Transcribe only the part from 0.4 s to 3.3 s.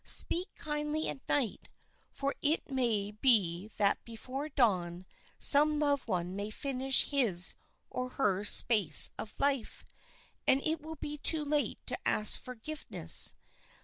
kindly at night; for it may